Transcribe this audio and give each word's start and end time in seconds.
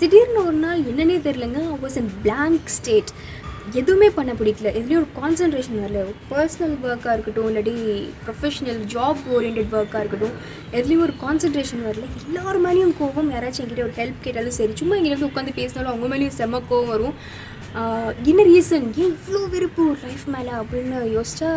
திடீர்னு 0.00 0.40
ஒரு 0.46 0.58
நாள் 0.64 0.78
என்னன்னே 0.90 1.16
தெரிலங்க 1.24 1.62
வாஸ் 1.82 1.96
அன் 2.00 2.10
பிளாங்க் 2.22 2.68
ஸ்டேட் 2.76 3.10
எதுவுமே 3.80 4.08
பண்ண 4.18 4.32
பிடிக்கல. 4.38 4.68
எதுலேயும் 4.78 5.00
ஒரு 5.00 5.08
கான்சன்ட்ரேஷன் 5.18 5.80
வரல. 5.82 6.02
பர்சனல் 6.30 6.76
ஒர்க்காக 6.86 7.12
இருக்கட்டும் 7.16 7.48
இல்லாட்டி 7.48 7.74
ப்ரொஃபஷனல் 8.24 8.80
ஜாப் 8.94 9.20
ஓரியன்ட் 9.34 9.74
ஒர்க்காக 9.80 10.02
இருக்கட்டும் 10.02 10.34
எதுலேயும் 10.78 11.04
ஒரு 11.06 11.14
கான்சன்ட்ரேஷன் 11.24 11.84
வரல. 11.88 12.06
எல்லார் 12.24 12.60
மேலேயும் 12.66 12.94
கோவம். 13.00 13.30
யாராச்சும் 13.34 13.62
என்கிட்ட 13.64 13.86
ஒரு 13.88 13.94
ஹெல்ப் 14.00 14.24
கேட்டாலும் 14.26 14.56
சரி 14.58 14.72
சும்மா 14.80 14.96
எங்கிட்ட 14.96 15.28
உட்காந்து 15.30 15.54
பேசினாலும் 15.60 15.92
அவங்க 15.92 16.08
மேலேயும் 16.12 16.36
செம்ம 16.40 16.62
கோவம் 16.72 16.92
வரும். 16.94 17.16
என்ன 18.30 18.42
ரீசன் 18.52 18.86
ஏன் 19.02 19.14
இவ்வளோ 19.18 19.42
வெறுப்பு 19.56 19.84
லைஃப் 20.04 20.26
மேலே? 20.36 20.52
அப்படின்னு 20.62 20.98
யோசிச்சா 21.16 21.50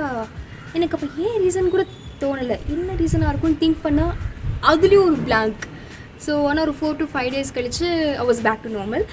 எனக்கு 0.78 0.98
அப்போ 0.98 1.08
ஏன் 1.26 1.38
ரீசன் 1.46 1.74
கூட 1.76 1.86
தோணலை. 2.22 2.58
என்ன 2.76 2.90
ரீசனாக 3.04 3.32
இருக்கும்னு 3.32 3.62
திங்க் 3.64 3.84
பண்ணால் 3.86 4.16
அதுலேயும் 4.72 5.08
ஒரு 5.10 5.20
பிளாங்க் 5.28 5.64
ஸோ 6.26 6.34
ஆனால் 6.50 6.66
ஒரு 6.66 6.76
ஃபோர் 6.80 7.00
டு 7.02 7.08
ஃபைவ் 7.14 7.32
டேஸ் 7.36 7.56
கழிச்சு 7.58 7.88
I 8.22 8.26
was 8.32 8.44
back 8.50 8.66
to 8.66 8.74
normal 8.80 9.06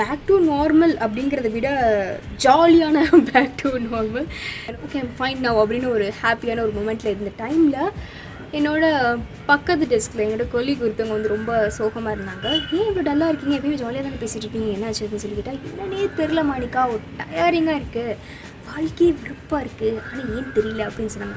back 0.00 0.24
to 0.30 0.34
normal 0.52 0.94
அப்படிங்கிறத 1.04 1.48
விட 1.56 1.68
ஜாலியான 2.44 3.04
back 3.32 3.58
to 3.62 3.70
normal 3.90 4.26
okay 4.86 5.02
fine 5.18 5.44
now 5.48 5.60
அப்படின்னு 5.62 5.90
ஒரு 5.96 6.08
ஹாப்பியான 6.22 6.64
ஒரு 6.66 6.74
மூமெண்ட்டில் 6.78 7.14
இருந்த 7.14 7.32
டைமில் 7.42 7.78
என்னோட 8.58 8.84
பக்கத்து 9.48 9.84
டெஸ்கில் 9.90 10.22
என்னோட 10.26 10.44
கொல்லிக்கு 10.52 10.84
ஒருத்தவங்க 10.86 11.16
வந்து 11.16 11.32
ரொம்ப 11.34 11.52
சோகமாக 11.78 12.14
இருந்தாங்க. 12.16 12.46
ஏன் 12.76 12.86
இவ்வளோ 12.90 13.02
டல்லாக 13.08 13.30
இருக்கீங்க? 13.30 13.56
எப்பயுமே 13.58 13.80
ஜாலியாக 13.82 14.04
தானே 14.06 14.20
பேசிகிட்டு 14.22 14.46
இருக்கீங்க? 14.46 14.70
என்ன 14.76 14.86
ஆச்சு? 14.90 15.02
அப்படின்னு 15.04 15.24
சொல்லி 15.24 15.38
கேட்டால் 15.38 15.60
என்னன்னே 15.70 16.06
தெரில 16.20 16.42
மாணிக்கா. 16.50 16.82
ஒரு 16.92 17.02
டயரிங்காக 17.18 17.80
இருக்குது 17.80 18.16
வாழ்க்கையே 18.68 19.10
வெறுப்பாக 19.22 19.62
இருக்குது 19.64 20.00
ஆனால் 20.06 20.30
ஏன் 20.36 20.54
தெரியல? 20.58 20.86
அப்படின்னு 20.88 21.14
சொன்னாங்க. 21.16 21.36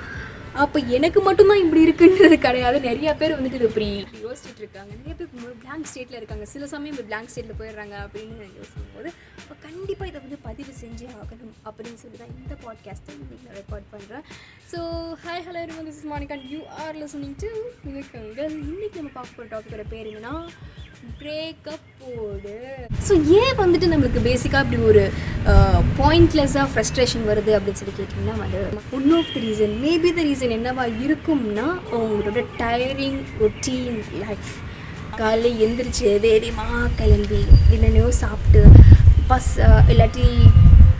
அப்போ 0.63 0.77
எனக்கு 0.95 1.19
மட்டும்தான் 1.25 1.61
இப்படி 1.63 1.81
இருக்குன்றது 1.85 2.37
கிடையாது. 2.45 2.77
நிறைய 2.87 3.09
பேர் 3.19 3.35
வந்துட்டு 3.37 3.57
இது 3.59 3.67
இப்படி 3.69 3.87
யோசிச்சுட்டு 4.23 4.61
இருக்காங்க. 4.63 4.91
நிறைய 4.99 5.13
பேர் 5.19 5.29
பிளாங்க் 5.61 5.87
ஸ்டேட்டில் 5.91 6.17
இருக்காங்க. 6.19 6.45
சில 6.53 6.67
சமயம் 6.73 6.93
இப்போ 6.93 7.05
பிளாங்க் 7.09 7.31
ஸ்டேட்டில் 7.33 7.59
போயிடுறாங்க 7.59 7.95
அப்படின்னு 8.05 8.47
யோசிக்கும் 8.57 8.91
போது 8.95 9.09
அப்போ 9.41 9.55
கண்டிப்பாக 9.67 10.09
இதை 10.11 10.19
வந்து 10.25 10.37
பதிவு 10.47 10.73
செஞ்சே 10.81 11.07
ஆகணும் 11.21 11.55
அப்படின்னு 11.67 12.01
சொல்லி 12.03 12.17
தான் 12.23 12.33
இந்த 12.41 12.55
பாட்காஸ்ட்டை 12.65 13.15
இன்னைக்கு 13.17 13.47
நான் 13.47 13.59
ரெக்கார்ட் 13.61 13.87
பண்ணுறேன் 13.93 14.25
so 14.73 14.79
hi 15.25 15.45
hello 15.47 15.61
everyone. 15.63 15.87
This 15.89 15.99
is 16.01 16.07
Monica 16.13 16.35
you 16.35 16.49
you 16.53 16.61
are 16.83 16.93
listening 17.01 17.33
to 17.45 17.51
இன்றைக்கி 17.89 18.21
இன்னைக்கு 18.73 18.99
நம்ம 19.01 19.13
பார்க்க 19.19 19.37
போகிற 19.39 19.49
டாப்பிக்கோட 19.53 19.85
பேர் 19.95 20.09
என்னன்னா 20.11 20.35
பிரேக்கப் 21.19 21.87
போடு. 21.99 22.55
ஸோ 23.07 23.13
ஏன் 23.37 23.55
வந்துட்டு 23.61 23.91
நம்மளுக்கு 23.91 24.21
பேசிக்காக 24.27 24.63
இப்படி 24.65 24.81
ஒரு 24.83 25.03
பாயிண்ட்லெஸ்ஸாக 26.01 26.67
ஃப்ரஸ்ட்ரேஷன் 26.71 27.23
வருது 27.29 27.51
அப்படின்னு 27.57 27.79
சொல்லி 27.81 27.95
கேட்டிங்கன்னா 27.95 28.35
வந்து 28.41 28.61
one 28.97 29.07
of 29.19 29.31
the 29.35 29.43
reason 29.45 29.73
maybe 29.85 30.11
the 30.17 30.25
reason 30.29 30.55
என்னவா 30.57 30.85
இருக்கும்னா 31.05 31.67
உங்களோட 31.99 32.43
டயரிங் 32.61 33.19
ரொட்டீன் 33.41 33.99
லைஃப் 34.23 34.51
காலையில் 35.17 35.61
எந்திரிச்சு 35.65 36.11
வேகமாக 36.19 36.89
கிளம்பி 36.99 37.41
என்னென்னையோ 37.73 38.09
சாப்பிட்டு 38.21 38.63
பஸ் 39.27 39.51
இல்லாட்டி 39.93 40.29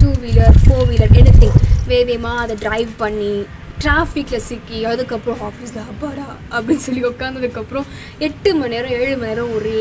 two 0.02 0.10
wheeler 0.24 0.58
four 0.62 0.86
wheeler 0.92 1.16
anything 1.40 1.58
வேகமாக 1.88 2.44
அதை 2.44 2.56
ட்ரைவ் 2.66 2.92
பண்ணி 2.98 3.34
டிராஃபிக்கில் 3.82 4.46
சிக்கி 4.46 4.80
அதுக்கப்புறம் 4.86 5.42
ஆஃபீஸில் 5.48 5.86
அப்பாடா 5.86 6.26
அப்படின்னு 6.52 6.84
சொல்லி 6.84 7.04
உட்காந்ததுக்கப்புறம் 7.06 7.88
எட்டு 8.20 8.50
மணி 8.56 8.74
நேரம் 8.76 8.96
ஏழு 8.98 9.14
மணி 9.16 9.30
நேரம் 9.30 9.54
ஒரே 9.54 9.78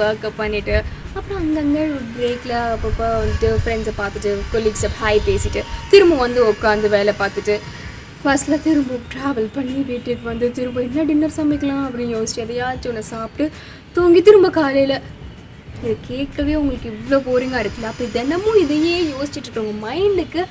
ஒர்க்கப் 0.00 0.38
பண்ணிவிட்டு 0.38 0.76
அப்புறம் 1.14 1.40
அங்கங்கே 1.40 1.82
ஒரு 1.90 2.06
பிரேக்கில் 2.14 2.54
அப்பப்போ 2.66 3.06
வந்துட்டு 3.16 3.50
ஃப்ரெண்ட்ஸை 3.60 3.94
பார்த்துட்டு 3.98 4.32
கொலீக்ஸை 4.52 4.90
ஹாய் 4.98 5.26
பேசிட்டு 5.26 5.62
திரும்ப 5.90 6.16
வந்து 6.16 6.42
உட்காந்து 6.48 6.88
வேலை 6.88 7.14
பார்த்துட்டு 7.18 7.56
பஸ்ஸில் 8.24 8.62
திரும்ப 8.62 8.98
ட்ராவல் 9.12 9.50
பண்ணி 9.54 9.76
வீட்டுக்கு 9.82 10.24
வந்து 10.24 10.46
திரும்ப 10.52 10.80
என்ன 10.82 11.04
டின்னர் 11.04 11.36
சமைக்கலாம் 11.36 11.84
அப்படின்னு 11.84 12.16
யோசிச்சு 12.16 12.42
எதையாச்சும் 12.44 12.92
ஒன்று 12.92 13.04
சாப்பிட்டு 13.08 13.44
தூங்கி 13.92 14.22
திரும்ப 14.22 14.50
காலையில் 14.50 14.96
இது 15.78 15.94
கேட்கவே 16.08 16.54
உங்களுக்கு 16.54 16.88
இவ்வளோ 16.92 17.18
போரிங்காக 17.24 17.62
இருக்குல்ல? 17.62 17.84
அப்போ 17.84 18.04
தினமும் 18.12 18.60
இதையே 18.60 18.94
யோசிச்சுட்டு 19.10 19.48
இருக்கவங்க 19.48 19.74
மைண்டுக்கு 19.84 20.42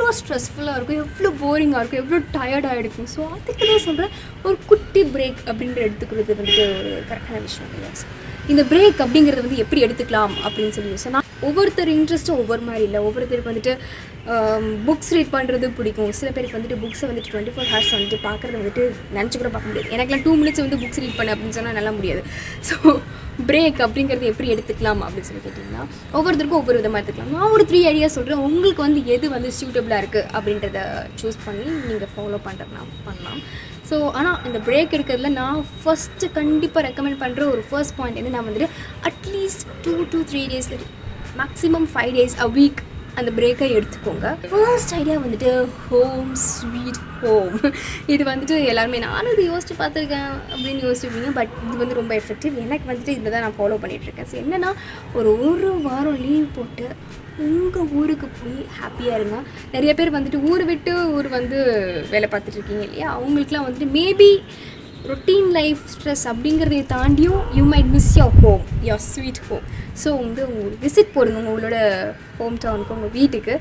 எவ்வளோ 0.00 0.14
ஸ்ட்ரெஸ்ஃபுல்லாக 0.18 0.76
இருக்கும் 0.76 1.00
எவ்வளோ 1.04 1.30
போரிங்காக 1.40 1.80
இருக்கும் 1.80 2.00
எவ்வளோ 2.02 2.18
டயர்டாக 2.36 2.80
இருக்கும். 2.82 3.08
ஸோ 3.14 3.20
அதுக்கு 3.34 3.64
தான் 3.70 3.84
சொல்கிறேன் 3.86 4.12
ஒரு 4.46 4.56
குட்டி 4.70 5.02
பிரேக் 5.14 5.40
அப்படின்ற 5.50 5.78
எடுத்துக்கிறது 5.86 6.36
வந்துட்டு 6.38 6.64
ஒரு 6.78 6.92
கரெக்டான 7.10 7.42
விஷயம் 7.48 8.06
இந்த 8.52 8.62
பிரேக் 8.70 9.02
அப்படிங்கிறது 9.04 9.44
வந்து 9.46 9.62
எப்படி 9.64 9.82
எடுத்துக்கலாம் 9.86 10.34
அப்படின்னு 10.46 10.74
சொல்லி 10.76 10.92
யோசிச்சா 10.94 11.19
ஒவ்வொருத்தர் 11.48 11.90
இன்ட்ரெஸ்ட்டும் 11.98 12.40
ஒவ்வொரு 12.42 12.62
மாதிரி 12.68 12.84
இல்லை. 12.88 13.00
ஒவ்வொருத்தருக்கு 13.08 13.52
வந்துட்டு 13.52 13.74
புக்ஸ் 14.88 15.12
ரீட் 15.16 15.32
பண்ணுறது 15.36 15.66
பிடிக்கும். 15.78 16.10
சில 16.18 16.28
பேருக்கு 16.34 16.56
வந்துட்டு 16.58 16.78
புக்ஸை 16.82 17.06
வந்துட்டு 17.10 17.30
டுவெண்ட்டி 17.32 17.54
ஃபோர் 17.54 17.70
ஹவர்ஸ் 17.70 17.94
வந்துட்டு 17.96 18.18
பார்க்குறது 18.26 18.60
வந்துட்டு 18.60 18.82
நினச்சி 19.16 19.36
கூட 19.40 19.50
பார்க்க 19.54 19.70
முடியாது. 19.70 19.88
எனக்குலாம் 19.96 20.24
டூ 20.26 20.34
மினிட்ஸ் 20.40 20.62
வந்து 20.64 20.80
புக்ஸ் 20.82 21.00
ரீட் 21.04 21.18
பண்ண 21.20 21.34
அப்படின்னு 21.34 21.56
சொன்னால் 21.58 21.78
நல்லா 21.80 21.94
முடியாது. 21.98 22.22
ஸோ 22.68 22.76
பிரேக் 23.48 23.78
அப்படிங்கிறது 23.84 24.30
எப்படி 24.30 24.48
எடுத்துக்கலாம் 24.54 25.02
அப்படின்னு 25.04 25.28
சொல்லி 25.28 25.42
கேட்டிங்கன்னா 25.44 25.82
ஒவ்வொருத்தருக்கும் 26.16 26.60
ஒவ்வொரு 26.62 26.78
விதமாக 26.80 27.00
எடுத்துக்கலாம். 27.00 27.32
நான் 27.36 27.52
ஒரு 27.56 27.64
த்ரீ 27.70 27.80
ஐடியா 27.90 28.08
சொல்கிறேன் 28.16 28.44
உங்களுக்கு 28.48 28.82
வந்து 28.86 29.02
எது 29.14 29.26
வந்து 29.36 29.50
சூட்டபிளாக 29.58 30.02
இருக்குது 30.02 30.28
அப்படின்றத 30.36 30.80
சூஸ் 31.22 31.40
பண்ணி 31.46 31.66
நீங்கள் 31.88 32.12
ஃபாலோ 32.14 32.40
பண்ணுறதுனா 32.48 32.84
பண்ணலாம். 33.08 33.40
ஸோ 33.90 33.96
ஆனால் 34.18 34.38
இந்த 34.48 34.58
பிரேக் 34.66 34.94
எடுக்கிறதுல 34.96 35.30
நான் 35.40 35.64
ஃபஸ்ட்டு 35.82 36.32
கண்டிப்பாக 36.38 36.82
ரெக்கமெண்ட் 36.88 37.22
பண்ணுற 37.22 37.44
ஒரு 37.54 37.62
ஃபர்ஸ்ட் 37.70 37.96
பாயிண்ட் 38.00 38.20
வந்து 38.20 38.36
நான் 38.36 38.48
வந்துட்டு 38.48 38.70
at least 39.10 39.64
two 39.86 39.94
two 40.12 40.20
three 40.32 40.42
days 40.52 40.72
maximum 41.40 41.88
five 41.92 42.14
days 42.16 42.38
a 42.40 42.48
week 42.50 42.80
அந்த 43.16 43.30
பிரேக்கை 43.36 43.66
எடுத்துக்கோங்க. 43.76 44.26
ஃபர்ஸ்ட் 44.50 44.94
ஐடியா 44.94 45.16
வந்துட்டு 45.18 45.50
ஹோம் 45.86 46.28
ஸ்வீட் 46.44 47.00
ஹோம் 47.22 47.56
இது 48.06 48.22
வந்துட்டு 48.24 48.56
எல்லாருமே 48.64 48.98
நானும் 48.98 49.32
இது 49.32 49.42
யோசிச்சு 49.48 49.74
பார்த்துருக்கேன் 49.78 50.30
அப்படின்னு 50.50 50.84
யோசிச்சிருப்பீங்க 50.86 51.30
பட் 51.32 51.52
இது 51.64 51.76
வந்து 51.76 51.94
ரொம்ப 51.94 52.14
எஃபெக்டிவ் 52.14 52.54
எனக்கு 52.58 52.88
வந்துட்டு 52.90 53.14
இதை 53.16 53.32
தான் 53.32 53.44
நான் 53.46 53.58
ஃபாலோ 53.58 53.78
பண்ணிகிட்ருக்கேன் 53.82 54.28
ஸோ 54.30 54.36
என்னென்னா 54.42 54.70
ஒரு 55.14 55.32
ஒரு 55.44 55.70
வாரம் 55.82 56.20
லீவ் 56.22 56.46
போட்டு 56.56 56.86
உங்கள் 57.40 57.90
ஊருக்கு 57.98 58.26
போய் 58.38 58.56
ஹாப்பியாக 58.78 59.18
இருங்க. 59.18 59.36
நிறைய 59.72 59.94
பேர் 59.94 60.16
வந்துட்டு 60.16 60.42
ஊர் 60.50 60.64
விட்டு 60.64 60.94
ஊர் 61.10 61.28
வந்து 61.28 61.58
வேலை 62.10 62.28
பார்த்துட்ருக்கீங்க 62.28 62.82
இல்லையா? 62.82 63.08
அவங்களுக்குலாம் 63.16 63.66
வந்துட்டு 63.66 63.88
மேபி 63.92 64.30
ரொட்டீன் 65.08 65.50
லைஃப் 65.50 65.82
ஸ்ட்ரெஸ் 65.92 66.24
அப்படிங்கிறதை 66.30 66.80
தாண்டியும் 66.90 67.42
you 67.54 67.62
might 67.64 67.90
miss 67.94 68.10
your 68.18 68.34
home 68.42 68.64
your 68.82 69.02
sweet 69.06 69.40
home 69.46 69.64
so 70.02 70.08
வந்து 70.18 70.42
உங்களுக்கு 70.48 70.82
விசிட் 70.84 71.14
போடுங்க 71.14 71.40
உங்களோட 71.44 71.76
ஹோம் 72.38 72.56
டவுனுக்கு 72.64 72.94
உங்கள் 72.96 73.14
வீட்டுக்கு. 73.16 73.54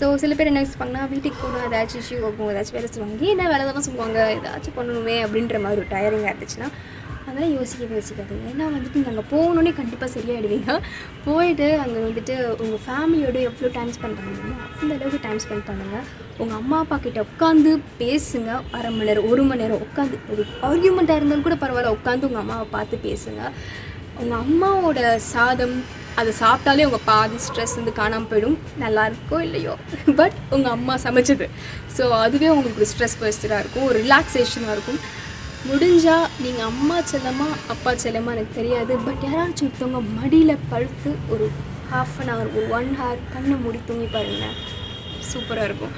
ஸோ 0.00 0.14
சில 0.14 0.34
பேர் 0.34 0.46
என்ன 0.46 0.62
யோசிப்பாங்கன்னா 0.62 1.02
வீட்டுக்கு 1.08 1.38
போகணும் 1.42 1.66
ஏதாச்சும் 1.68 2.02
இஷ்யூ 2.02 2.18
ஆகும் 2.28 2.50
ஏதாச்சும் 2.52 2.78
வேலை 2.78 2.90
சொல்லுவாங்க 2.90 3.26
ஏன் 3.32 3.52
வேலை 3.52 3.62
தானே 3.66 3.84
சொல்லுவாங்க 3.88 4.18
ஏதாச்சும் 4.36 4.76
பண்ணணுமே 4.78 5.16
அப்படின்ற 5.24 5.60
மாதிரி 5.60 5.82
ஒரு 5.82 5.90
டயரிங்காக 5.94 6.32
இருந்துச்சுன்னா 6.32 6.70
அதெல்லாம் 7.36 7.56
யோசிக்கவே 7.60 7.94
யோசிக்காதீங்க. 7.98 8.44
ஏன்னா 8.50 8.66
வந்துட்டு 8.74 8.98
நீங்கள் 8.98 9.12
அங்கே 9.12 9.24
போகணுன்னே 9.32 9.72
கண்டிப்பாக 9.78 10.08
சரியாயிடுவீங்க. 10.14 10.74
போயிட்டு 11.24 11.66
அங்கே 11.82 11.98
வந்துட்டு 12.04 12.34
உங்கள் 12.62 12.80
ஃபேமிலியோடு 12.84 13.40
எவ்வளோ 13.48 13.68
டைம் 13.74 13.90
ஸ்பெண்ட் 13.96 14.20
பண்ண 14.20 14.54
அந்த 14.80 14.92
அளவுக்கு 14.94 15.18
டைம் 15.26 15.40
ஸ்பெண்ட் 15.44 15.66
பண்ணுங்கள் 15.68 16.06
உங்கள் 16.42 16.58
அம்மா 16.60 16.76
அப்பா 16.84 16.96
கிட்ட 17.06 17.24
உட்காந்து 17.26 17.72
பேசுங்க. 18.00 18.52
அரை 18.76 18.92
மணி 18.94 19.08
நேரம் 19.08 19.28
ஒரு 19.32 19.42
மணி 19.48 19.62
நேரம் 19.62 19.82
உட்காந்து 19.86 20.20
ஒரு 20.32 20.44
ஆர்கியூமெண்ட்டாக 20.68 21.18
இருந்தாலும் 21.20 21.46
கூட 21.48 21.58
பரவாயில்ல 21.64 21.92
உட்காந்து 21.98 22.28
உங்கள் 22.30 22.44
அம்மாவை 22.44 22.66
பார்த்து 22.76 23.02
பேசுங்க. 23.08 23.42
உங்கள் 24.22 24.40
அம்மாவோட 24.46 25.02
சாதம் 25.34 25.76
அதை 26.20 26.32
சாப்பிட்டாலே 26.42 26.88
உங்கள் 26.88 27.06
பாதி 27.10 27.38
ஸ்ட்ரெஸ் 27.48 27.76
வந்து 27.80 27.94
காணாமல் 28.00 28.30
போயிடும். 28.32 28.58
நல்லா 28.84 29.04
இருக்கோ 29.10 29.38
இல்லையோ? 29.48 29.76
பட் 30.22 30.38
உங்கள் 30.56 30.74
அம்மா 30.76 30.96
சமைச்சது. 31.06 31.48
ஸோ 31.98 32.04
அதுவே 32.24 32.50
உங்களுக்கு 32.56 32.90
ஸ்ட்ரெஸ் 32.94 33.20
பஸ்டராக 33.24 33.62
இருக்கும் 33.64 33.88
ஒரு 33.90 33.98
ரிலாக்ஸேஷனாக 34.06 34.76
இருக்கும். 34.78 35.00
முடிஞ்சால் 35.68 36.26
நீங்கள் 36.44 36.68
அம்மா 36.70 36.96
செல்லமா 37.12 37.48
அப்பா 37.74 37.92
செல்லமா 38.04 38.32
எனக்கு 38.36 38.58
தெரியாது. 38.60 38.92
பட் 39.06 39.24
யாராச்சும் 39.28 39.68
ஒருத்தவங்க 39.68 40.00
மடியில் 40.18 40.64
படுத்து 40.72 41.12
ஒரு 41.34 41.46
ஹாஃப் 41.92 42.16
அன் 42.22 42.32
ஹவர் 42.32 42.50
ஒரு 42.56 42.66
ஒன் 42.78 42.90
ஹவர் 43.00 43.22
கண்ணை 43.34 43.56
மூடி 43.64 43.80
தூங்கி 43.88 44.08
பாருங்கள் 44.16 44.56
சூப்பராக 45.30 45.68
இருக்கும். 45.68 45.94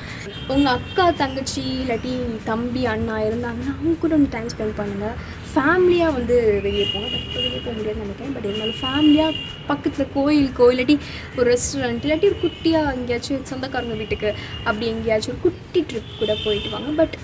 உங்கள் 0.53 0.75
அக்கா 0.79 1.05
தங்கச்சி 1.23 1.63
இல்லாட்டி 1.81 2.13
தம்பி 2.51 2.83
அண்ணா 2.93 3.17
இருந்தாங்கன்னா 3.29 3.73
அவங்க 3.79 3.95
கூட 4.03 4.13
வந்து 4.17 4.33
டைம் 4.35 4.51
ஸ்பெண்ட் 4.53 4.79
பண்ணுங்கள் 4.81 5.17
ஃபேமிலியாக 5.53 6.17
வந்து 6.19 6.37
வெளியே 6.67 6.87
போங்க. 6.93 7.09
பட் 7.13 7.25
இப்போ 7.27 7.41
வெளியே 7.47 7.61
போக 7.67 7.75
முடியாதுன்னு 7.79 8.05
நினைக்கிறேன். 8.07 8.35
பட் 8.37 8.47
இருந்தாலும் 8.49 8.81
ஃபேமிலியாக 8.83 9.41
பக்கத்தில் 9.71 10.13
கோயிலுக்கோ 10.17 10.69
இல்லாட்டி 10.75 10.97
ஒரு 11.39 11.47
ரெஸ்டாரண்ட் 11.55 12.05
இல்லாட்டி 12.07 12.29
ஒரு 12.31 12.39
குட்டியாக 12.45 12.95
எங்கேயாச்சும் 12.99 13.49
சொந்தக்காரங்க 13.53 13.97
வீட்டுக்கு 14.03 14.31
அப்படி 14.69 14.87
எங்கேயாச்சும் 14.95 15.35
ஒரு 15.35 15.43
குட்டி 15.47 15.83
ட்ரிப் 15.91 16.19
கூட 16.23 16.35
போயிட்டு 16.47 16.71
வாங்க. 16.77 16.93
பட் 17.03 17.17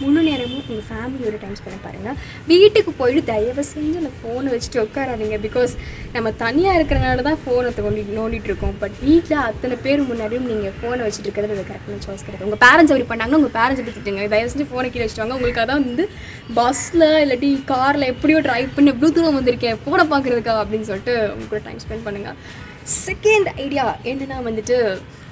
முழு 0.00 0.20
நேரமும் 0.28 0.62
உங்கள் 0.62 0.84
ஃபேமிலியோட 0.88 1.36
டைம் 1.42 1.56
ஸ்பெண்ட் 1.60 1.82
பாருங்கள் 1.84 2.16
வீட்டுக்கு 2.50 2.90
போயிட்டு 3.00 3.22
தயவு 3.30 3.62
செஞ்சு 3.70 3.96
அந்த 4.02 4.12
ஃபோனை 4.18 4.48
வச்சுட்டு 4.54 4.78
உட்காராதீங்க. 4.84 5.38
பிகாஸ் 5.46 5.72
நம்ம 6.16 6.32
தனியாக 6.42 6.78
இருக்கிறனால 6.78 7.24
தான் 7.28 7.40
ஃபோனை 7.44 7.70
தோண்டி 7.78 8.02
நோண்டிட்டு 8.18 8.50
இருக்கோம். 8.50 8.76
பட் 8.82 8.96
வீட்டில் 9.06 9.44
அத்தனை 9.48 9.78
பேர் 9.86 10.02
முன்னாடியும் 10.10 10.48
நீங்கள் 10.52 10.74
ஃபோனை 10.78 11.00
வச்சுட்டு 11.06 11.28
இருக்கிறது 11.28 11.56
அது 11.56 11.66
கரெக்டான 11.70 12.00
சாய்ஸ் 12.06 12.24
கிடையாது. 12.26 12.46
உங்கள் 12.48 12.62
பேரண்ட்ஸ் 12.66 12.92
அப்படி 12.94 13.08
பண்ணாங்கன்னா 13.12 13.40
உங்கள் 13.40 13.54
பேரண்ட்ஸ் 13.58 13.82
எப்படி 13.82 13.96
திட்டுங்க. 13.98 14.28
தயவு 14.34 14.52
செஞ்சு 14.54 14.68
ஃபோனை 14.72 14.90
கீழே 14.94 15.04
வச்சுட்டு 15.06 15.36
உங்களுக்கு 15.38 15.62
அதான் 15.64 15.84
வந்து 15.88 16.06
பஸ்ஸில் 16.60 17.08
இல்லாட்டி 17.24 17.50
காரில் 17.72 18.10
எப்படியோ 18.12 18.40
ட்ரைவ் 18.48 18.74
பண்ணி 18.76 18.92
எவ்வளோ 18.94 19.12
தூரம் 19.18 19.38
வந்திருக்கேன். 19.40 19.78
ஃபோனை 19.84 20.06
பார்க்குறதுக்கா 20.14 20.56
அப்படின்னு 20.62 20.88
சொல்லிட்டு 20.90 21.16
உங்க 21.34 21.48
கூட 21.52 21.60
டைம் 21.66 21.82
ஸ்பெண்ட் 21.86 22.06
பண்ணுங்கள் 22.08 22.38
செகண்ட் 23.06 23.48
ஐடியா 23.64 23.86
என்னென்னா 24.10 24.38
வந்துட்டு 24.46 24.76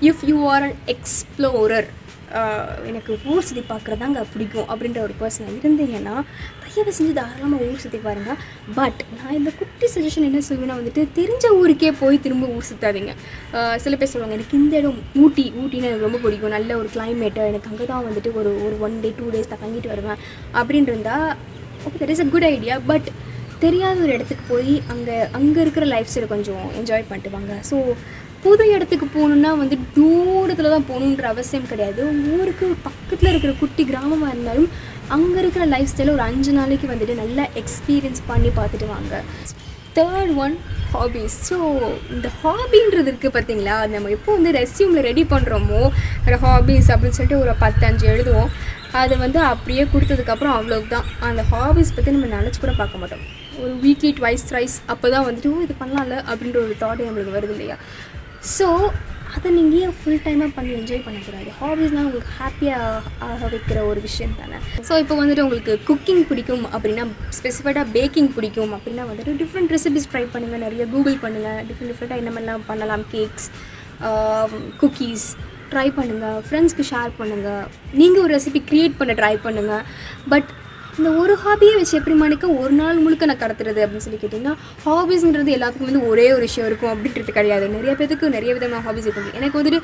if 0.09 0.25
you 0.31 0.39
are 0.55 0.65
an 0.67 0.77
explorer 0.95 1.89
எனக்கு 2.91 3.13
ஊர் 3.33 3.47
சுற்றி 3.49 3.63
பார்க்குறது 3.73 4.03
தாங்க 4.03 4.21
பிடிக்கும் 4.33 4.69
அப்படின்ற 4.73 5.01
ஒரு 5.07 5.15
பர்சன் 5.21 5.51
இருந்தீங்கன்னா 5.59 6.15
தயவு 6.63 6.93
செஞ்சு 6.97 7.13
தாராளமாக 7.19 7.67
ஊர் 7.69 7.83
சுற்றி 7.85 7.99
பாருங்க. 8.07 8.33
பட் 8.79 9.01
நான் 9.19 9.37
இந்த 9.39 9.51
குட்டி 9.61 9.87
சஜஷன் 9.95 10.27
என்ன 10.29 10.41
சொல்வேன்னா 10.49 10.79
வந்துட்டு 10.81 11.05
தெரிஞ்ச 11.19 11.45
ஊருக்கே 11.61 11.93
போய் 12.03 12.23
திரும்ப 12.25 12.49
ஊர் 12.57 12.69
சுற்றாதீங்க 12.71 13.15
சில 13.85 13.95
பேர் 14.01 14.13
சொல்லுவாங்க 14.13 14.39
எனக்கு 14.39 14.59
இந்த 14.63 14.77
இடம் 14.83 15.01
ஊட்டி 15.23 15.47
ஊட்டின்னு 15.61 15.89
எனக்கு 15.91 16.07
ரொம்ப 16.09 16.21
பிடிக்கும். 16.25 16.55
நல்ல 16.57 16.71
ஒரு 16.81 16.91
கிளைமேட்டு 16.97 17.49
எனக்கு 17.53 17.71
அங்கே 17.73 17.87
தான் 17.93 18.05
வந்துட்டு 18.09 18.33
ஒரு 18.41 18.53
ஒரு 18.67 18.77
ஒன் 18.89 18.99
டே 19.05 19.13
டூ 19.21 19.29
டேஸ் 19.37 19.53
தான் 19.53 19.63
தங்கிட்டு 19.65 19.93
வருவேன். 19.95 20.21
அப்படின்னு 20.61 20.93
இருந்தால் 20.93 21.31
okay 21.87 21.97
that 22.03 22.15
is 22.17 22.25
a 22.27 22.29
good 22.35 22.49
idea 22.55 22.77
but 22.93 23.09
தெரியாத 23.65 23.99
ஒரு 24.05 24.13
இடத்துக்கு 24.15 24.45
போய் 24.53 24.73
அங்கே 24.93 25.17
அங்கே 25.39 25.59
இருக்கிற 25.65 25.85
லைஃப் 25.93 26.11
ஸ்டைல் 26.13 26.33
கொஞ்சம் 26.33 26.65
என்ஜாய் 26.81 27.07
பண்ணிட்டு 27.11 27.31
வாங்க. 27.37 27.53
ஸோ 27.71 27.77
புது 28.47 28.65
இடத்துக்கு 28.75 29.07
போகணுன்னா 29.15 29.51
வந்து 29.61 29.77
தூரத்தில் 29.95 30.73
தான் 30.75 30.89
போகணுன்ற 30.91 31.27
அவசியம் 31.35 31.69
கிடையாது. 31.71 32.03
ஊருக்கு 32.35 32.67
பக்கத்தில் 32.89 33.31
இருக்கிற 33.31 33.53
குட்டி 33.61 33.83
கிராமமாக 33.91 34.33
இருந்தாலும் 34.33 34.69
அங்கே 35.15 35.39
இருக்கிற 35.43 35.65
லைஃப் 35.73 35.91
ஸ்டைலை 35.93 36.13
ஒரு 36.17 36.25
அஞ்சு 36.31 36.53
நாளைக்கு 36.59 36.87
வந்துட்டு 36.91 37.15
நல்லா 37.23 37.45
எக்ஸ்பீரியன்ஸ் 37.61 38.23
பண்ணி 38.31 38.51
பார்த்துட்டு 38.59 38.87
வாங்க. 38.95 39.23
தேர்ட் 39.99 40.33
ஒன் 40.45 40.55
ஹாபீஸ் 40.95 41.37
ஸோ 41.49 41.59
இந்த 42.15 42.29
ஹாபின்றது 42.43 43.09
இருக்குது 43.11 43.35
பார்த்தீங்களா? 43.37 43.77
நம்ம 43.95 44.11
எப்போ 44.17 44.31
வந்து 44.39 44.51
ரெஸ்யூமில் 44.61 45.07
ரெடி 45.11 45.25
பண்ணுறோமோ 45.35 45.83
ஹாபீஸ் 46.47 46.91
அப்படின்னு 46.95 47.19
சொல்லிட்டு 47.19 47.43
ஒரு 47.45 47.55
பத்தஞ்சு 47.65 48.07
எழுதுவோம். 48.13 48.51
அது 49.03 49.15
வந்து 49.25 49.41
அப்படியே 49.53 49.85
கொடுத்ததுக்கப்புறம் 49.95 50.57
அவ்வளவுதான். 50.59 51.09
அந்த 51.29 51.45
ஹாபீஸ் 51.55 51.95
பற்றி 51.97 52.15
நம்ம 52.17 52.29
நினச்சி 52.37 52.61
கூட 52.65 52.75
பார்க்க 52.83 53.03
மாட்டோம். 53.03 53.25
ஒரு 53.63 53.73
வீக்லி 53.87 54.13
ட்வைஸ் 54.19 54.47
ரைஸ் 54.57 54.77
அப்போ 54.93 55.07
தான் 55.15 55.27
வந்துட்டு 55.29 55.51
இது 55.67 55.77
பண்ணலாம்ல? 55.83 56.19
அப்படின்ற 56.31 56.61
ஒரு 56.67 56.77
தாட் 56.85 57.07
நம்மளுக்கு 57.07 57.37
வருது 57.39 57.55
இல்லையா? 57.57 57.79
ஸோ 58.55 58.67
அதை 59.37 59.49
நீங்கள் 59.57 59.81
ஏன் 59.85 59.95
ஃபுல் 59.99 60.21
டைமாக 60.25 60.51
பண்ணி 60.57 60.71
என்ஜாய் 60.79 61.03
பண்ணக்கூடாது? 61.07 61.49
ஹாபீஸ்னால் 61.61 62.07
உங்களுக்கு 62.09 62.33
ஹாப்பியாக 62.41 63.01
ஆக 63.29 63.49
வைக்கிற 63.55 63.79
ஒரு 63.91 64.01
விஷயம் 64.07 64.37
தானே. 64.41 64.59
ஸோ 64.89 64.93
இப்போ 65.03 65.15
வந்துட்டு 65.21 65.45
உங்களுக்கு 65.47 65.73
குக்கிங் 65.89 66.23
பிடிக்கும் 66.31 66.65
அப்படின்னா 66.75 67.05
ஸ்பெசிஃபைடாக 67.39 67.87
பேக்கிங் 67.97 68.31
பிடிக்கும் 68.37 68.73
அப்படின்னா 68.77 69.07
வந்துட்டு 69.11 69.35
டிஃப்ரெண்ட் 69.43 69.75
ரெசிபிஸ் 69.77 70.09
ட்ரை 70.13 70.25
பண்ணுங்கள் 70.35 70.65
நிறைய 70.67 70.87
கூகுள் 70.95 71.19
பண்ணுங்கள் 71.25 71.61
டிஃப்ரெண்ட் 71.71 71.93
டிஃப்ரெண்ட்டாக 71.93 72.23
என்ன 72.23 72.33
மாதிரிலாம் 72.37 72.67
பண்ணலாம் 72.71 73.05
கேக்ஸ் 73.15 73.49
குக்கீஸ் 74.83 75.27
ட்ரை 75.73 75.87
பண்ணுங்கள் 75.99 76.39
ஃப்ரெண்ட்ஸ்க்கு 76.49 76.87
ஷேர் 76.93 77.13
பண்ணுங்கள் 77.21 77.65
நீங்கள் 78.01 78.23
ஒரு 78.25 78.33
ரெசிபி 78.37 78.63
க்ரியேட் 78.71 78.99
பண்ண 79.01 79.15
ட்ரை 79.21 79.35
பண்ணுங்கள் 79.47 79.85
பட் 80.35 80.51
இந்த 80.99 81.09
ஒரு 81.23 81.35
ஹாபியை 81.45 81.75
வச்சு 81.79 81.97
எப்படி 81.99 82.15
மணிக்க 82.23 82.47
ஒரு 82.63 82.73
நாள் 82.81 83.03
முழுக்க 83.05 83.27
நான் 83.31 83.43
கடத்துறது 83.43 83.81
அப்படின்னு 83.85 84.05
சொல்லி 84.07 84.21
கேட்டிங்கன்னா 84.23 84.55
ஹாபிஸ்ன்றது 84.87 85.51
எல்லாத்துக்கும் 85.57 85.91
வந்து 85.91 86.03
ஒரே 86.11 86.27
ஒரு 86.37 86.45
விஷயம் 86.49 86.69
இருக்கும் 86.71 86.93
அப்படின்றது 86.93 87.37
கிடையாது. 87.39 87.67
நிறைய 87.77 87.95
பேத்துக்கு 87.99 88.35
நிறைய 88.37 88.53
விதமான 88.57 88.83
ஹாபிஸ் 88.89 89.09
இருக்கும். 89.09 89.37
எனக்கு 89.41 89.59
வந்துட்டு 89.61 89.81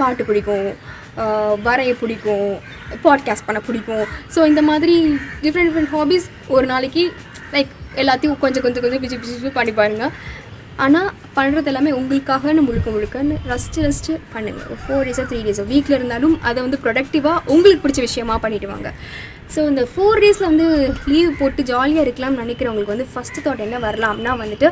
பாட்டு 0.00 0.24
பிடிக்கும் 0.30 0.68
வரைய 1.66 1.92
பிடிக்கும் 2.00 2.48
பாட்காஸ்ட் 3.04 3.46
பண்ண 3.48 3.60
பிடிக்கும். 3.68 4.04
ஸோ 4.34 4.40
இந்த 4.52 4.62
மாதிரி 4.70 4.96
டிஃப்ரெண்ட் 5.44 5.70
டிஃப்ரெண்ட் 5.70 5.92
ஹாபிஸ் 5.96 6.26
ஒரு 6.56 6.66
நாளைக்கு 6.72 7.04
லைக் 7.54 7.72
எல்லாத்தையும் 8.02 8.40
கொஞ்சம் 8.42 8.64
கொஞ்சம் 8.66 8.84
கொஞ்சம் 8.84 9.02
பிச்சு 9.04 9.18
பிச்சு 9.20 9.52
பண்ணி 9.58 9.72
பாருங்கள் 9.78 10.12
ஆனால் 10.84 11.08
பண்ணுறது 11.36 11.70
எல்லாமே 11.70 11.90
உங்களுக்காகன்னு 11.98 12.62
முழுக்க 12.66 12.88
முழுக்கன்னு 12.96 13.36
ரஸ்ட்டு 13.52 13.84
ரஸ்ட்டு 13.86 14.18
பண்ணுங்கள் 14.34 14.66
ஒரு 14.72 14.80
ஃபோர் 14.82 15.06
டேஸோ 15.08 15.24
த்ரீ 15.30 15.38
டேஸோ 15.46 15.64
வீட்டில் 15.72 15.96
இருந்தாலும் 15.98 16.34
அதை 16.48 16.58
வந்து 16.66 16.80
ப்ரொடக்டிவாக 16.84 17.38
உங்களுக்கு 17.54 17.82
பிடிச்ச 17.84 18.02
விஷயமா 18.08 18.34
பண்ணிவிடுவாங்க 18.44 18.90
ஸோ 19.54 19.60
இந்த 19.70 19.82
ஃபோர் 19.92 20.20
டேஸில் 20.22 20.48
வந்து 20.50 20.66
லீவ் 21.12 21.32
போட்டு 21.40 21.62
ஜாலியாக 21.72 22.04
இருக்கலாம்னு 22.06 22.42
நினைக்கிறவங்களுக்கு 22.44 22.94
வந்து 22.94 23.08
ஃபஸ்ட்டு 23.12 23.44
தாட் 23.46 23.64
என்ன 23.66 23.80
வரலாம்னா 23.86 24.34
வந்துட்டு 24.44 24.68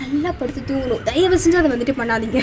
நல்லா 0.00 0.30
படுத்து 0.38 0.60
தூங்கணும். 0.68 1.02
தயவு 1.08 1.36
செஞ்சு 1.42 1.58
அதை 1.60 1.68
வந்துட்டு 1.74 1.94
பண்ணாதீங்க. 2.00 2.40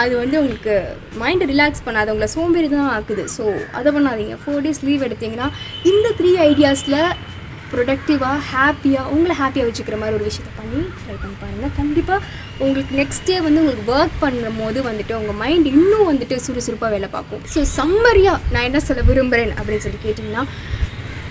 அது 0.00 0.12
வந்து 0.22 0.36
உங்களுக்கு 0.40 0.74
மைண்டை 1.20 1.46
ரிலாக்ஸ் 1.52 1.84
பண்ணாது 1.86 2.12
உங்களை 2.14 2.28
சோம்பேறி 2.36 2.68
தான் 2.74 2.90
ஆக்குது. 2.96 3.24
ஸோ 3.36 3.44
அதை 3.78 3.90
பண்ணாதீங்க. 3.96 4.34
ஃபோர் 4.42 4.64
டேஸ் 4.66 4.82
லீவ் 4.88 5.06
எடுத்தீங்கன்னா 5.08 5.48
இந்த 5.92 6.08
த்ரீ 6.18 6.32
ஐடியாஸில் 6.50 6.98
ப்ரொடக்டிவாக 7.72 8.38
ஹாப்பியாக 8.52 9.10
உங்களை 9.14 9.34
ஹாப்பியாக 9.40 9.68
வச்சுக்கிற 9.68 9.96
மாதிரி 10.00 10.16
ஒரு 10.18 10.26
விஷயத்தை 10.28 10.52
பண்ணி 10.58 10.80
ட்ரை 11.04 11.14
பண்ணி 11.22 11.36
பாருங்கள் 11.42 11.74
கண்டிப்பாக 11.78 12.20
உங்களுக்கு 12.64 12.98
நெக்ஸ்ட் 13.00 13.26
டே 13.28 13.36
வந்து 13.46 13.60
உங்களுக்கு 13.62 13.86
ஒர்க் 13.96 14.18
பண்ணும் 14.24 14.58
போது 14.62 14.78
வந்துட்டு 14.90 15.14
உங்கள் 15.20 15.38
மைண்ட் 15.42 15.68
இன்னும் 15.74 16.08
வந்துட்டு 16.10 16.36
சுறுசுறுப்பாக 16.46 16.92
வேலை 16.96 17.08
பார்க்கும். 17.16 17.42
ஸோ 17.54 17.62
சம்மரியாக 17.78 18.38
நான் 18.54 18.68
என்ன 18.70 18.82
சொல்ல 18.88 19.04
விரும்புகிறேன் 19.10 19.54
அப்படின்னு 19.60 19.84
சொல்லி 19.86 20.00
கேட்டிங்கன்னா 20.06 20.44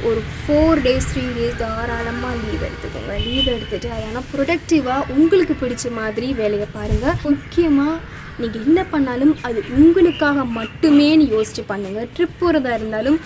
ஒரு 0.10 0.22
ஃபோர் 0.38 0.80
டேஸ் 0.86 1.10
த்ரீ 1.12 1.24
டேஸ் 1.38 1.60
தாராளமாக 1.62 2.34
லீவ் 2.44 2.64
எடுத்துக்கோங்க. 2.68 3.14
லீவ் 3.26 3.50
எடுத்துகிட்டு 3.56 3.90
அதனால் 3.98 4.28
ப்ரொடக்டிவாக 4.32 5.14
உங்களுக்கு 5.18 5.56
பிடிச்ச 5.62 5.92
மாதிரி 6.00 6.30
வேலையை 6.42 6.68
பாருங்கள் 6.78 7.20
முக்கியமாக 7.28 7.96
நீங்கள் 8.42 8.64
என்ன 8.68 8.80
பண்ணாலும் 8.94 9.34
அது 9.48 9.60
உங்களுக்காக 9.80 10.46
மட்டுமே 10.60 11.10
யோசிச்சு 11.36 11.64
பண்ணுங்கள் 11.72 12.10
ட்ரிப் 12.16 12.40
போகிறதா 12.42 12.74
இருந்தாலும் 12.80 13.20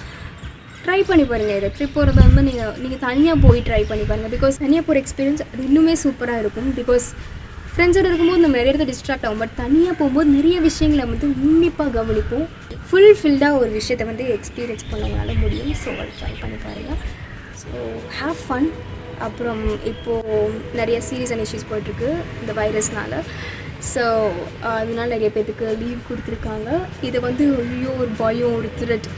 ட்ரை 0.86 1.00
பண்ணி 1.10 1.24
பாருங்கள் 1.32 1.58
இதை 1.60 1.70
ட்ரிப் 1.78 1.96
போகிறதா 1.96 2.24
இருந்தால் 2.26 2.48
நீங்கள் 2.50 2.76
நீங்கள் 2.84 3.04
தனியாக 3.08 3.38
போய் 3.46 3.62
ட்ரை 3.70 3.82
பண்ணி 3.92 4.04
பாருங்கள் 4.10 4.34
பிகாஸ் 4.36 4.62
தனியாக 4.64 4.86
போகிற 4.88 5.04
எக்ஸ்பீரியன்ஸ் 5.04 5.44
அது 5.52 5.62
இன்னுமே 5.70 5.96
சூப்பராக 6.04 6.44
இருக்கும். 6.44 6.70
பிகாஸ் 6.80 7.08
ஃப்ரெண்ட்ஸோட 7.76 8.08
இருக்கும்போது 8.10 8.44
நம்ம 8.44 8.58
நிறைய 8.58 8.72
இடத்துல 8.72 8.90
டிஸ்ட்ராக்ட் 8.90 9.26
ஆகும். 9.28 9.42
பட் 9.44 9.56
தனியாக 9.62 9.94
போகும்போது 10.00 10.28
நிறைய 10.36 10.58
விஷயங்களை 10.66 11.06
வந்து 11.14 11.28
உன்னிப்பாக 11.46 11.90
கவனிப்போம். 11.98 12.46
ஃபுல் 12.90 13.16
ஃபில்டாக 13.20 13.60
ஒரு 13.62 13.72
விஷயத்தை 13.80 14.06
வந்து 14.10 14.26
எக்ஸ்பீரியன்ஸ் 14.36 14.86
பண்ணவங்களால 14.92 15.34
முடியும். 15.42 15.72
ஸோ 15.82 15.90
அதை 16.02 16.12
ட்ரை 16.20 16.32
பண்ணி 16.42 16.58
பாருங்கள் 16.66 17.00
ஸோ 17.62 17.82
ஹாவ் 18.20 18.40
ஃபன் 18.46 18.70
அப்புறம் 19.28 19.64
இப்போது 19.92 20.38
நிறைய 20.80 21.00
சீரியஸ் 21.08 21.34
அண்ட் 21.36 21.46
இஷ்யூஸ் 21.46 21.68
போயிட்டுருக்கு 21.72 22.10
இந்த 22.42 22.54
வைரஸ்னால் 22.62 23.18
ஸோ 23.92 24.06
அதனால 24.76 25.08
நிறைய 25.16 25.32
பேர்த்துக்கு 25.36 25.68
லீவ் 25.84 26.08
கொடுத்துருக்காங்க. 26.10 26.70
இதை 27.10 27.22
வந்து 27.28 27.46
ஐயோ 27.66 27.92
ஒரு 28.04 28.12
பயம் 28.24 28.56
ஒரு 28.60 28.72
த்ரெட் 28.82 29.10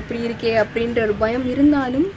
இப்படி 0.00 0.20
இருக்கே 0.28 0.54
அப்படின்ற 0.64 1.00
ஒரு 1.08 1.16
பயம் 1.24 1.46
இருந்தாலும் 1.54 2.08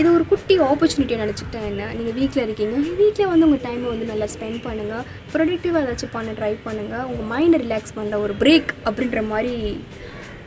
இது 0.00 0.06
ஒரு 0.16 0.24
குட்டி 0.32 0.54
ஆப்பர்ச்சுனிட்டியை 0.68 1.18
நினச்சிக்கிட்டேன். 1.22 1.66
என்ன? 1.72 1.88
நீங்கள் 1.98 2.16
வீட்டில் 2.20 2.44
இருக்கீங்க. 2.44 2.76
வீட்டில் 3.02 3.30
வந்து 3.32 3.46
உங்கள் 3.48 3.64
டைமை 3.66 3.86
வந்து 3.92 4.08
நல்லா 4.12 4.28
ஸ்பெண்ட் 4.34 4.60
பண்ணுங்கள் 4.66 5.04
ப்ரொடக்டிவாக 5.34 5.82
ஏதாச்சும் 5.84 6.14
பண்ண 6.16 6.32
ட்ரை 6.40 6.52
பண்ணுங்கள் 6.66 7.06
உங்கள் 7.10 7.28
மைண்டை 7.34 7.60
ரிலாக்ஸ் 7.64 7.96
பண்ணுற 7.98 8.18
ஒரு 8.26 8.36
பிரேக் 8.42 8.72
அப்படின்ற 8.88 9.22
மாதிரி 9.32 9.54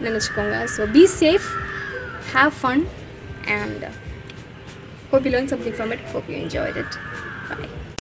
நினச்சிக்கோங்க. 0.08 0.58
So 0.76 0.90
be 0.98 1.06
safe 1.22 1.48
have 2.36 2.54
fun 2.62 2.86
and 3.60 3.86
hope 5.14 5.26
you 5.28 5.34
learn 5.38 5.52
something 5.56 5.78
from 5.80 5.94
it 5.98 6.06
hope 6.16 6.30
you 6.34 6.38
enjoy 6.46 6.76
it 6.84 6.98
bye. 7.50 7.77